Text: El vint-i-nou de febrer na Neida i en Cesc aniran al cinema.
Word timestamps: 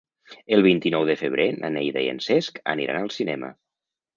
El 0.55 0.63
vint-i-nou 0.67 1.05
de 1.09 1.17
febrer 1.19 1.45
na 1.65 1.71
Neida 1.75 2.05
i 2.07 2.09
en 2.17 2.25
Cesc 2.29 2.61
aniran 2.75 3.01
al 3.03 3.17
cinema. 3.21 3.53